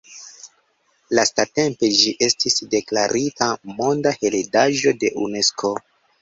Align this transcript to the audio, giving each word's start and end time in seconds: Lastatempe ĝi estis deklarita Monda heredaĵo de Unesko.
Lastatempe 1.17 1.89
ĝi 1.99 2.13
estis 2.27 2.57
deklarita 2.71 3.51
Monda 3.81 4.15
heredaĵo 4.23 4.95
de 5.05 5.13
Unesko. 5.29 5.73